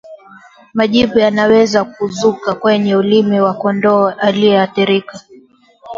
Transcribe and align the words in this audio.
Majipu 0.73 1.19
yanaweza 1.19 1.83
kuzuka 1.83 2.55
kwenye 2.55 2.95
ulimi 2.95 3.39
wa 3.39 3.53
kondoo 3.53 4.07
aliyeathirika 4.07 5.19